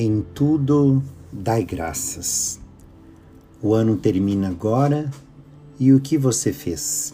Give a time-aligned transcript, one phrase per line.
[0.00, 2.60] Em tudo dai graças.
[3.60, 5.10] O ano termina agora
[5.76, 7.12] e o que você fez?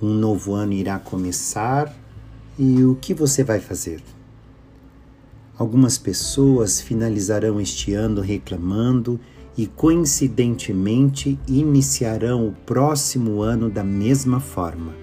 [0.00, 1.92] Um novo ano irá começar
[2.56, 4.00] e o que você vai fazer?
[5.58, 9.18] Algumas pessoas finalizarão este ano reclamando
[9.58, 14.94] e, coincidentemente, iniciarão o próximo ano da mesma forma,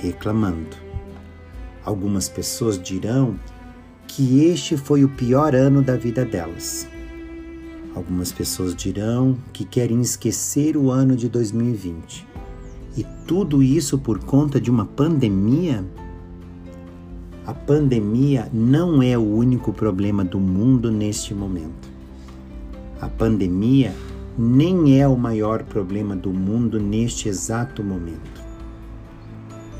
[0.00, 0.78] reclamando.
[1.84, 3.38] Algumas pessoas dirão
[4.16, 6.88] que este foi o pior ano da vida delas.
[7.94, 12.26] Algumas pessoas dirão que querem esquecer o ano de 2020.
[12.96, 15.84] E tudo isso por conta de uma pandemia?
[17.46, 21.86] A pandemia não é o único problema do mundo neste momento.
[22.98, 23.92] A pandemia
[24.38, 28.42] nem é o maior problema do mundo neste exato momento.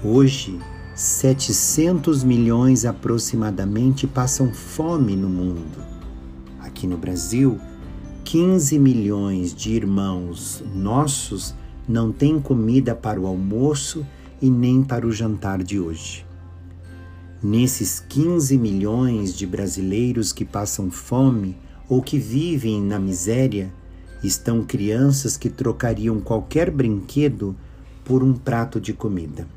[0.04, 0.58] Hoje,
[0.96, 5.84] 700 milhões aproximadamente passam fome no mundo.
[6.58, 7.60] Aqui no Brasil,
[8.24, 11.54] 15 milhões de irmãos nossos
[11.86, 14.06] não têm comida para o almoço
[14.40, 16.24] e nem para o jantar de hoje.
[17.42, 21.58] Nesses 15 milhões de brasileiros que passam fome
[21.90, 23.70] ou que vivem na miséria,
[24.24, 27.54] estão crianças que trocariam qualquer brinquedo
[28.02, 29.55] por um prato de comida.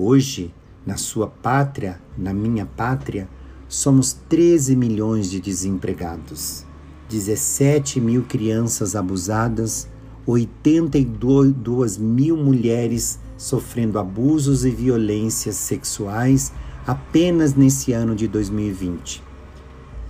[0.00, 0.54] Hoje,
[0.86, 3.28] na sua pátria, na minha pátria,
[3.68, 6.64] somos 13 milhões de desempregados,
[7.08, 9.88] 17 mil crianças abusadas,
[10.24, 16.52] 82 mil mulheres sofrendo abusos e violências sexuais
[16.86, 19.20] apenas nesse ano de 2020.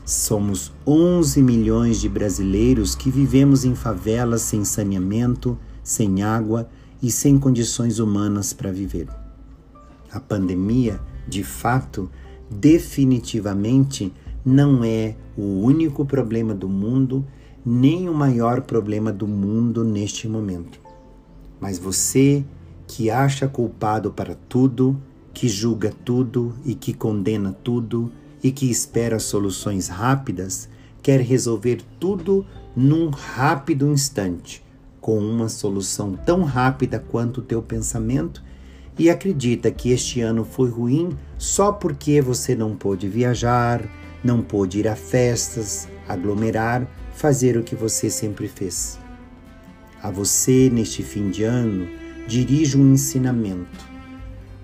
[0.05, 6.69] Somos 11 milhões de brasileiros que vivemos em favelas sem saneamento, sem água
[7.02, 9.08] e sem condições humanas para viver.
[10.11, 12.11] A pandemia, de fato,
[12.51, 14.12] definitivamente
[14.45, 17.24] não é o único problema do mundo,
[17.64, 20.80] nem o maior problema do mundo neste momento.
[21.61, 22.45] Mas você
[22.86, 25.01] que acha culpado para tudo,
[25.35, 28.11] que julga tudo e que condena tudo
[28.42, 30.68] e que espera soluções rápidas,
[31.02, 34.64] quer resolver tudo num rápido instante,
[35.01, 38.42] com uma solução tão rápida quanto o teu pensamento
[38.98, 43.89] e acredita que este ano foi ruim só porque você não pôde viajar,
[44.25, 48.98] não pôde ir a festas, aglomerar, fazer o que você sempre fez.
[50.03, 51.89] A você, neste fim de ano,
[52.27, 53.86] dirijo um ensinamento.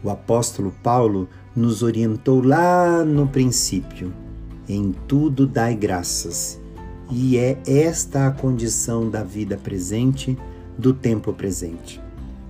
[0.02, 4.12] O apóstolo Paulo nos orientou lá no princípio:
[4.68, 6.60] em tudo dai graças.
[7.10, 10.36] E é esta a condição da vida presente,
[10.76, 12.03] do tempo presente.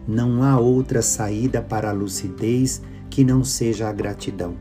[0.07, 4.55] Não há outra saída para a lucidez que não seja a gratidão.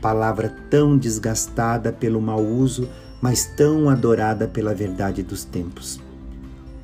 [0.00, 2.88] Palavra tão desgastada pelo mau uso,
[3.20, 6.00] mas tão adorada pela verdade dos tempos.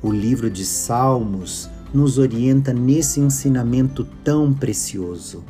[0.01, 5.43] O livro de Salmos nos orienta nesse ensinamento tão precioso.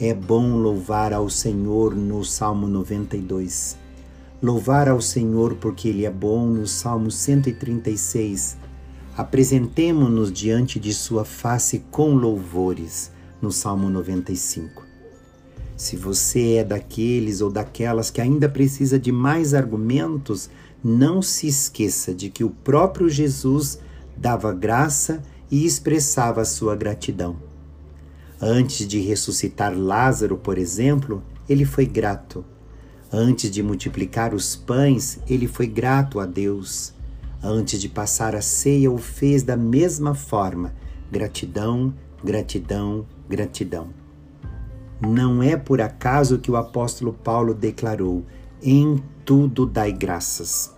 [0.00, 3.76] É bom louvar ao Senhor no Salmo 92.
[4.42, 8.56] Louvar ao Senhor porque Ele é bom no Salmo 136
[9.16, 14.82] Apresentemo-nos diante de Sua face com louvores, no Salmo 95.
[15.76, 20.50] Se você é daqueles ou daquelas que ainda precisa de mais argumentos,
[20.82, 23.78] não se esqueça de que o próprio Jesus
[24.16, 27.36] dava graça e expressava sua gratidão.
[28.40, 32.44] Antes de ressuscitar Lázaro, por exemplo, ele foi grato.
[33.12, 36.92] Antes de multiplicar os pães, ele foi grato a Deus.
[37.46, 40.72] Antes de passar a ceia, o fez da mesma forma.
[41.12, 41.92] Gratidão,
[42.24, 43.88] gratidão, gratidão.
[44.98, 48.24] Não é por acaso que o apóstolo Paulo declarou:
[48.62, 50.74] em tudo dai graças.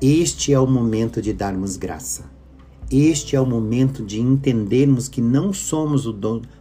[0.00, 2.24] Este é o momento de darmos graça.
[2.90, 6.16] Este é o momento de entendermos que não somos os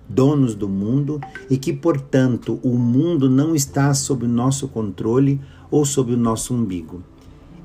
[0.08, 1.20] donos do mundo
[1.50, 5.42] e que, portanto, o mundo não está sob o nosso controle
[5.72, 7.04] ou sob o nosso umbigo.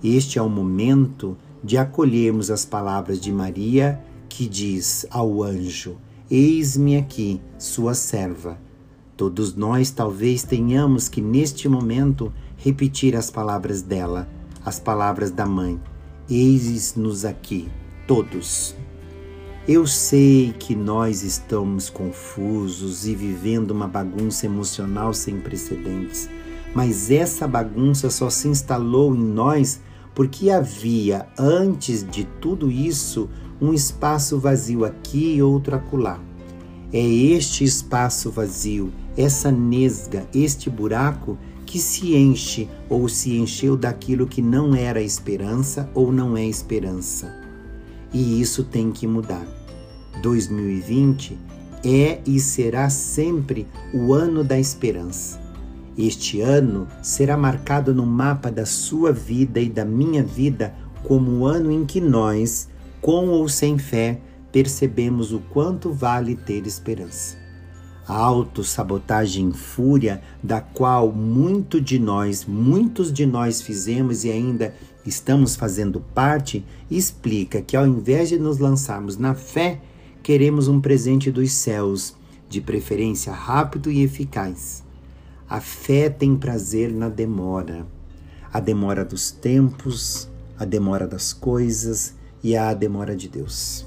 [0.02, 5.96] Este é o momento de acolhermos as palavras de Maria, que diz ao anjo:
[6.30, 8.58] Eis-me aqui, sua serva.
[9.16, 14.28] Todos nós talvez tenhamos que neste momento repetir as palavras dela,
[14.64, 15.80] as palavras da mãe.
[16.28, 17.68] Eis-nos aqui,
[18.06, 18.74] todos.
[19.66, 26.28] Eu sei que nós estamos confusos e vivendo uma bagunça emocional sem precedentes,
[26.74, 29.80] mas essa bagunça só se instalou em nós
[30.16, 33.28] porque havia, antes de tudo isso,
[33.60, 36.18] um espaço vazio aqui e outro acolá.
[36.90, 41.36] É este espaço vazio, essa nesga, este buraco
[41.66, 47.30] que se enche ou se encheu daquilo que não era esperança ou não é esperança.
[48.10, 49.46] E isso tem que mudar.
[50.22, 51.38] 2020
[51.84, 55.45] é e será sempre o ano da esperança.
[55.98, 61.46] Este ano será marcado no mapa da sua vida e da minha vida como o
[61.46, 62.68] ano em que nós,
[63.00, 64.20] com ou sem fé,
[64.52, 67.36] percebemos o quanto vale ter esperança.
[68.06, 75.56] A autossabotagem fúria da qual muito de nós, muitos de nós fizemos e ainda estamos
[75.56, 79.80] fazendo parte, explica que ao invés de nos lançarmos na fé,
[80.22, 82.14] queremos um presente dos céus,
[82.48, 84.85] de preferência rápido e eficaz.
[85.48, 87.86] A fé tem prazer na demora,
[88.52, 90.28] a demora dos tempos,
[90.58, 93.86] a demora das coisas e a demora de Deus.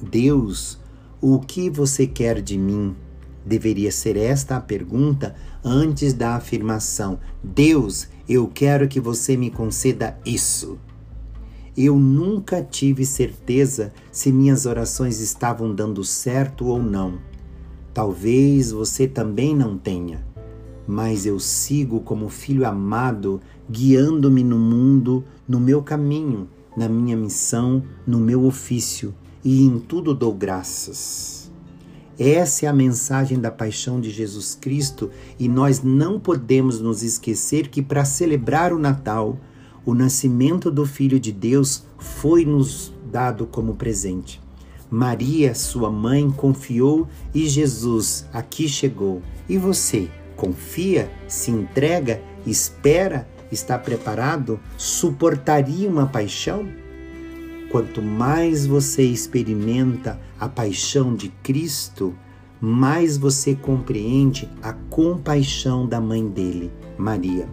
[0.00, 0.80] Deus,
[1.20, 2.96] o que você quer de mim?
[3.44, 10.18] Deveria ser esta a pergunta antes da afirmação: Deus, eu quero que você me conceda
[10.24, 10.78] isso.
[11.76, 17.18] Eu nunca tive certeza se minhas orações estavam dando certo ou não.
[17.92, 20.31] Talvez você também não tenha
[20.86, 23.40] mas eu sigo como filho amado,
[23.70, 29.14] guiando-me no mundo, no meu caminho, na minha missão, no meu ofício,
[29.44, 31.50] e em tudo dou graças.
[32.18, 37.68] Essa é a mensagem da paixão de Jesus Cristo e nós não podemos nos esquecer
[37.68, 39.38] que para celebrar o Natal,
[39.84, 44.40] o nascimento do Filho de Deus foi nos dado como presente.
[44.90, 49.22] Maria, sua mãe, confiou e Jesus aqui chegou.
[49.48, 50.08] E você?
[50.42, 56.68] Confia, se entrega, espera, está preparado, suportaria uma paixão?
[57.70, 62.12] Quanto mais você experimenta a paixão de Cristo,
[62.60, 67.48] mais você compreende a compaixão da mãe dele, Maria.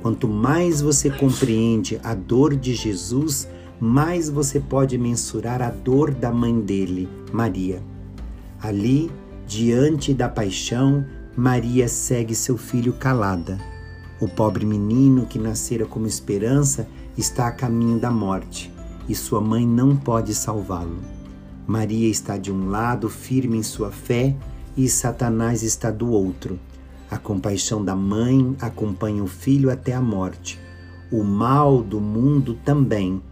[0.00, 3.48] Quanto mais você compreende a dor de Jesus,
[3.80, 7.82] mais você pode mensurar a dor da mãe dele, Maria.
[8.62, 9.10] Ali,
[9.48, 11.04] diante da paixão,
[11.40, 13.58] Maria segue seu filho calada.
[14.20, 18.70] O pobre menino que nascera como esperança está a caminho da morte
[19.08, 20.98] e sua mãe não pode salvá-lo.
[21.66, 24.36] Maria está de um lado, firme em sua fé,
[24.76, 26.60] e Satanás está do outro.
[27.10, 30.60] A compaixão da mãe acompanha o filho até a morte.
[31.10, 33.22] O mal do mundo também.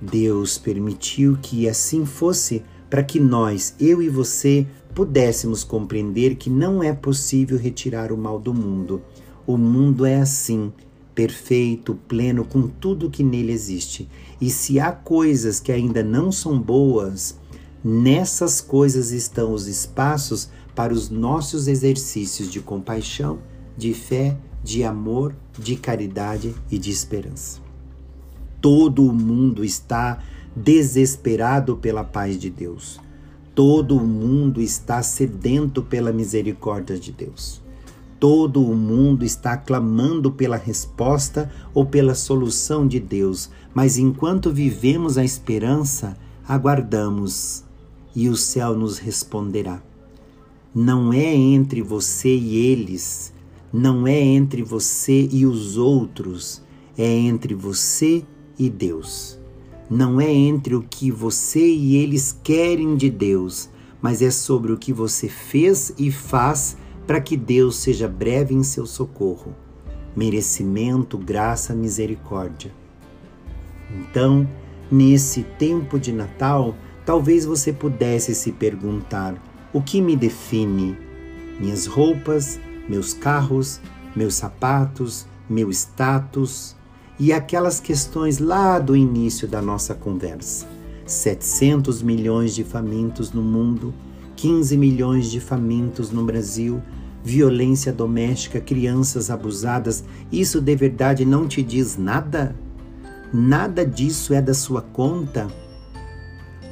[0.00, 6.82] Deus permitiu que assim fosse para que nós, eu e você, pudéssemos compreender que não
[6.82, 9.02] é possível retirar o mal do mundo.
[9.46, 10.72] O mundo é assim,
[11.14, 14.08] perfeito, pleno, com tudo que nele existe.
[14.40, 17.38] E se há coisas que ainda não são boas,
[17.82, 23.38] nessas coisas estão os espaços para os nossos exercícios de compaixão,
[23.76, 27.60] de fé, de amor, de caridade e de esperança.
[28.60, 30.22] Todo o mundo está
[30.56, 32.98] desesperado pela paz de Deus.
[33.54, 37.62] Todo o mundo está sedento pela misericórdia de Deus.
[38.18, 45.16] Todo o mundo está clamando pela resposta ou pela solução de Deus, mas enquanto vivemos
[45.16, 46.16] a esperança,
[46.48, 47.62] aguardamos
[48.14, 49.80] e o céu nos responderá.
[50.74, 53.32] Não é entre você e eles,
[53.72, 56.60] não é entre você e os outros,
[56.98, 58.24] é entre você
[58.58, 59.43] e Deus
[59.88, 63.68] não é entre o que você e eles querem de Deus,
[64.00, 66.76] mas é sobre o que você fez e faz
[67.06, 69.54] para que Deus seja breve em seu socorro.
[70.16, 72.72] Merecimento, graça, misericórdia.
[73.90, 74.48] Então,
[74.90, 76.74] nesse tempo de Natal,
[77.04, 79.34] talvez você pudesse se perguntar:
[79.72, 80.96] o que me define?
[81.60, 83.80] Minhas roupas, meus carros,
[84.14, 86.76] meus sapatos, meu status,
[87.18, 90.66] e aquelas questões lá do início da nossa conversa.
[91.06, 93.92] 700 milhões de famintos no mundo,
[94.36, 96.82] 15 milhões de famintos no Brasil,
[97.22, 102.54] violência doméstica, crianças abusadas, isso de verdade não te diz nada?
[103.32, 105.48] Nada disso é da sua conta?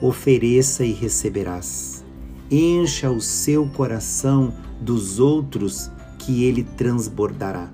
[0.00, 2.04] Ofereça e receberás.
[2.50, 7.70] Encha o seu coração dos outros que ele transbordará.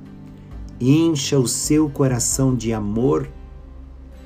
[0.80, 3.28] Encha o seu coração de amor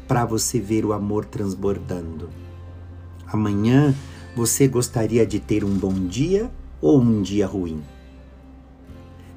[0.07, 2.29] para você ver o amor transbordando.
[3.27, 3.95] Amanhã
[4.37, 7.83] você gostaria de ter um bom dia ou um dia ruim?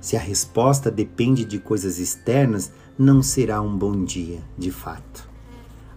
[0.02, 5.30] Se a resposta depende de coisas externas, não será um bom dia, de fato.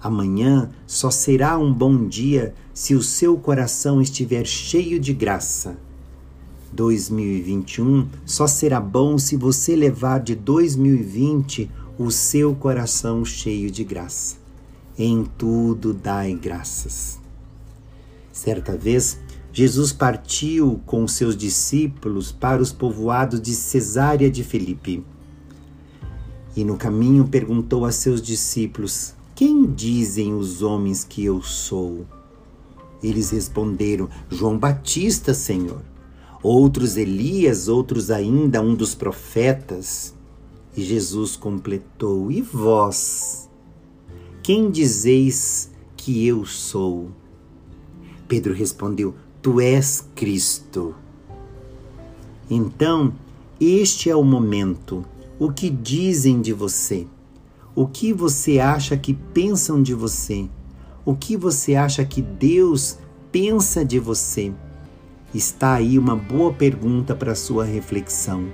[0.00, 5.76] Amanhã só será um bom dia se o seu coração estiver cheio de graça.
[6.72, 14.36] 2021 só será bom se você levar de 2020 o seu coração cheio de graça.
[14.98, 17.18] Em tudo dai graças.
[18.32, 19.18] Certa vez,
[19.52, 25.04] Jesus partiu com seus discípulos para os povoados de Cesária de Filipe.
[26.54, 32.06] E no caminho perguntou a seus discípulos: Quem dizem os homens que eu sou?
[33.02, 35.82] Eles responderam: João Batista, Senhor.
[36.42, 40.14] Outros Elias, outros ainda um dos profetas.
[40.76, 43.48] E Jesus completou: E vós?
[44.42, 47.10] Quem dizeis que eu sou?
[48.28, 50.94] Pedro respondeu: Tu és Cristo.
[52.48, 53.12] Então,
[53.60, 55.04] este é o momento.
[55.38, 57.06] O que dizem de você?
[57.74, 60.48] O que você acha que pensam de você?
[61.04, 62.98] O que você acha que Deus
[63.30, 64.52] pensa de você?
[65.34, 68.48] Está aí uma boa pergunta para sua reflexão.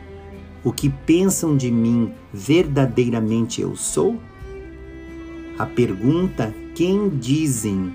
[0.63, 4.19] O que pensam de mim verdadeiramente eu sou?
[5.59, 7.95] A pergunta: quem dizem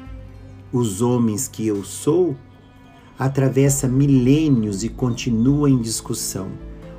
[0.72, 2.36] os homens que eu sou?
[3.20, 6.48] atravessa milênios e continua em discussão,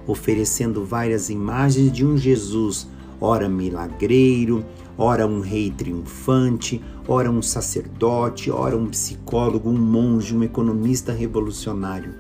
[0.07, 2.87] oferecendo várias imagens de um Jesus,
[3.19, 4.63] ora milagreiro,
[5.03, 6.79] ora um rei triunfante,
[7.09, 12.15] ora um sacerdote, ora um psicólogo, um monge, um economista revolucionário.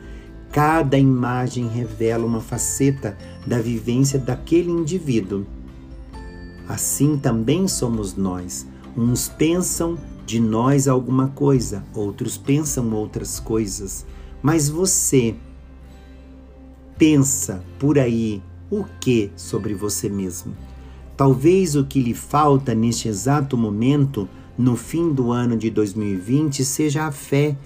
[0.51, 5.45] Cada imagem revela uma faceta da vivência daquele indivíduo.
[6.67, 8.67] Assim também somos nós.
[8.97, 14.07] Uns pensam de nós alguma coisa, outros pensam outras coisas,
[14.43, 15.35] mas você
[16.97, 20.70] pensa por aí o que sobre você mesmo?
[21.21, 27.05] Talvez o que lhe falta neste exato momento, no fim do ano de 2020, seja
[27.05, 27.59] a fé,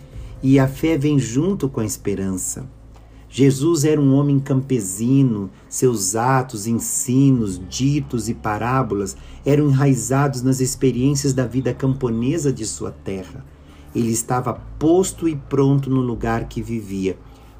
[0.43, 2.69] e a fé vem junto com a esperança.
[3.29, 11.33] Jesus era um homem campesino, seus atos, ensinos, ditos e parábolas eram enraizados nas experiências
[11.33, 13.47] da vida camponesa de sua terra.
[13.95, 17.17] Ele estava posto e pronto no lugar que vivia,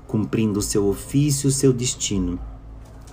[0.09, 2.37] cumprindo seu ofício, seu destino.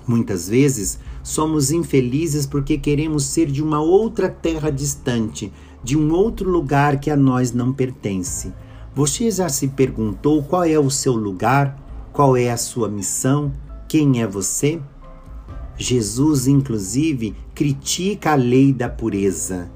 [0.07, 5.51] Muitas vezes somos infelizes porque queremos ser de uma outra terra distante,
[5.83, 8.53] de um outro lugar que a nós não pertence.
[8.93, 11.77] Você já se perguntou qual é o seu lugar?
[12.11, 13.53] Qual é a sua missão?
[13.87, 14.81] Quem é você?
[15.77, 19.71] Jesus, inclusive, critica a lei da pureza.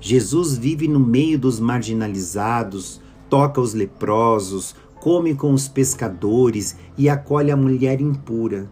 [0.00, 3.00] Jesus vive no meio dos marginalizados,
[3.30, 8.68] toca os leprosos, come com os pescadores e acolhe a mulher impura.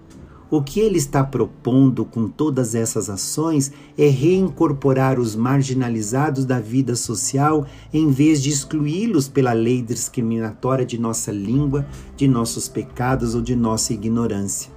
[0.50, 6.96] O que ele está propondo com todas essas ações é reincorporar os marginalizados da vida
[6.96, 13.40] social em vez de excluí-los pela lei discriminatória de nossa língua, de nossos pecados ou
[13.40, 14.72] de nossa ignorância.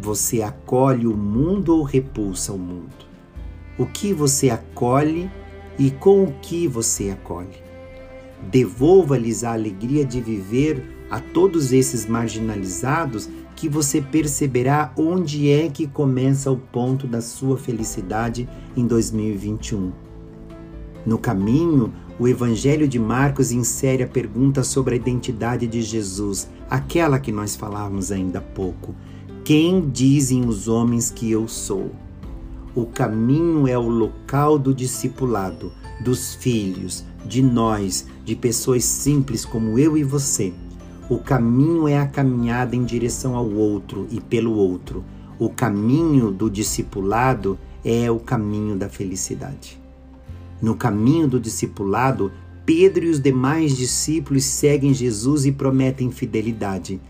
[0.00, 3.10] Você acolhe o mundo ou repulsa o mundo?
[3.76, 5.28] O que você acolhe
[5.76, 7.58] e com o que você acolhe?
[8.48, 13.28] Devolva-lhes a alegria de viver a todos esses marginalizados
[13.60, 19.92] que você perceberá onde é que começa o ponto da sua felicidade em 2021.
[21.04, 27.18] No caminho, o Evangelho de Marcos insere a pergunta sobre a identidade de Jesus, aquela
[27.18, 28.94] que nós falávamos ainda há pouco.
[29.44, 31.90] Quem dizem os homens que eu sou?
[32.74, 35.70] O caminho é o local do discipulado,
[36.02, 40.50] dos filhos, de nós, de pessoas simples como eu e você
[41.10, 45.04] o caminho é a caminhada em direção ao outro e pelo outro.
[45.40, 49.76] O caminho do discipulado é o caminho da felicidade.
[50.62, 52.30] No caminho do discipulado,
[52.64, 57.00] Pedro e os demais discípulos seguem Jesus e prometem fidelidade.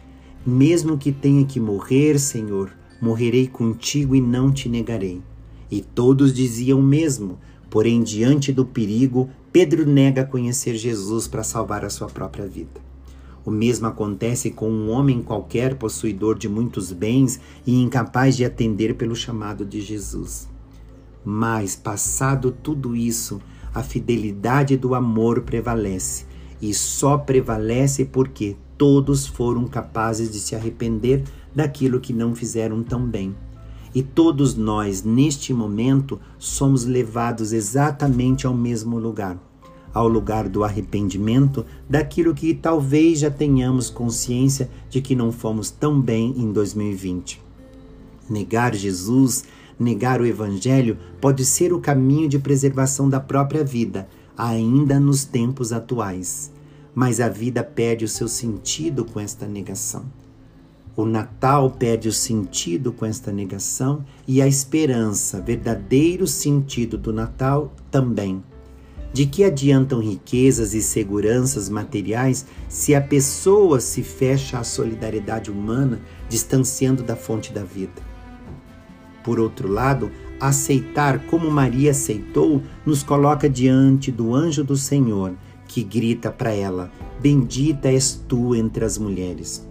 [0.46, 5.20] Mesmo que tenha que morrer, Senhor, morrerei contigo e não te negarei.
[5.70, 7.38] E todos diziam o mesmo,
[7.68, 12.89] porém, diante do perigo, Pedro nega conhecer Jesus para salvar a sua própria vida.
[13.50, 18.94] O mesmo acontece com um homem qualquer possuidor de muitos bens e incapaz de atender
[18.94, 20.48] pelo chamado de Jesus.
[21.24, 23.42] Mas, passado tudo isso,
[23.74, 26.26] a fidelidade do amor prevalece,
[26.62, 33.04] e só prevalece porque todos foram capazes de se arrepender daquilo que não fizeram tão
[33.04, 33.34] bem.
[33.92, 39.49] E todos nós, neste momento, somos levados exatamente ao mesmo lugar
[39.92, 46.00] ao lugar do arrependimento daquilo que talvez já tenhamos consciência de que não fomos tão
[46.00, 47.40] bem em 2020.
[48.28, 49.44] Negar Jesus,
[49.78, 55.72] negar o Evangelho, pode ser o caminho de preservação da própria vida, ainda nos tempos
[55.72, 56.52] atuais.
[56.94, 60.04] Mas a vida perde o seu sentido com esta negação.
[60.96, 67.72] O Natal perde o sentido com esta negação e a esperança, verdadeiro sentido do Natal,
[67.90, 68.42] também.
[69.12, 76.00] De que adiantam riquezas e seguranças materiais se a pessoa se fecha à solidariedade humana,
[76.28, 78.10] distanciando da fonte da vida?
[79.24, 85.34] Por outro lado, aceitar como Maria aceitou nos coloca diante do anjo do Senhor,
[85.66, 86.90] que grita para ela:
[87.20, 89.66] Bendita és tu entre as mulheres.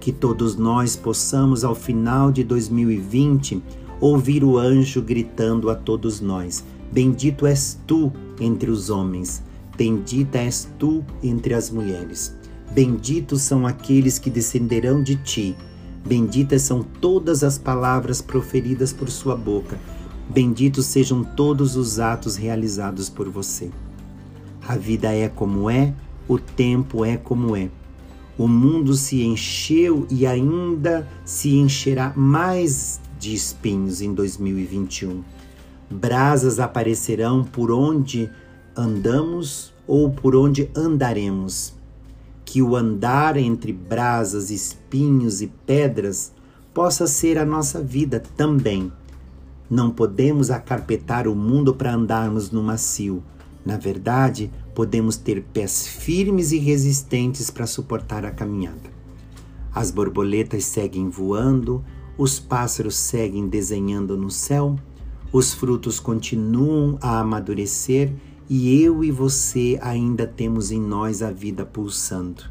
[0.00, 3.62] Que todos nós possamos, ao final de 2020,
[4.00, 6.62] ouvir o anjo gritando a todos nós:
[6.94, 9.42] Bendito és tu entre os homens,
[9.76, 12.32] bendita és tu entre as mulheres.
[12.70, 15.56] Benditos são aqueles que descenderão de ti.
[16.06, 19.76] Benditas são todas as palavras proferidas por sua boca.
[20.30, 23.72] Benditos sejam todos os atos realizados por você.
[24.64, 25.92] A vida é como é,
[26.28, 27.70] o tempo é como é.
[28.38, 35.33] O mundo se encheu e ainda se encherá mais de espinhos em 2021
[35.94, 38.30] brasas aparecerão por onde
[38.76, 41.72] andamos ou por onde andaremos.
[42.44, 46.32] Que o andar entre brasas, espinhos e pedras
[46.74, 48.92] possa ser a nossa vida também.
[49.70, 53.22] Não podemos acarpetar o mundo para andarmos no macio.
[53.64, 58.92] Na verdade, podemos ter pés firmes e resistentes para suportar a caminhada.
[59.72, 61.82] As borboletas seguem voando,
[62.18, 64.76] os pássaros seguem desenhando no céu
[65.34, 68.12] os frutos continuam a amadurecer
[68.48, 72.44] e eu e você ainda temos em nós a vida pulsando.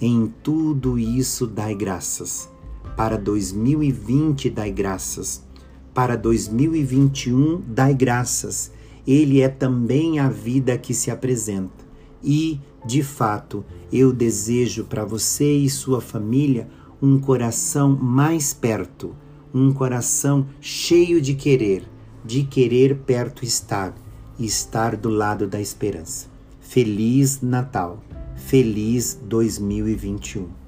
[0.00, 2.48] Em tudo isso, dai graças.
[2.96, 5.44] Para 2020, dai graças.
[5.92, 8.70] Para 2021, dai graças.
[9.04, 11.84] Ele é também a vida que se apresenta.
[12.22, 16.68] E, de fato, eu desejo para você e sua família
[17.02, 19.16] um coração mais perto,
[19.52, 21.92] um coração cheio de querer
[22.24, 23.94] de querer perto estar
[24.38, 26.26] e estar do lado da esperança.
[26.60, 28.02] Feliz Natal!
[28.36, 30.63] Feliz 2021!